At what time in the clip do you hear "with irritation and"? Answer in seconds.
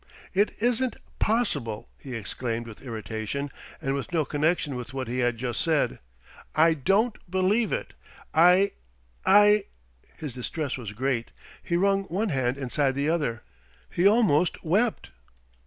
2.65-3.93